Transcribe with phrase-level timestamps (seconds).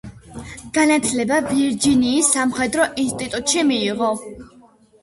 [0.77, 4.15] განათლება ვირჯინიის სამხედრო ინსტიტუტში მიიღო.